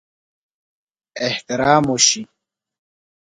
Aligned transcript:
احترام 1.27 1.83
وشي. 1.93 2.21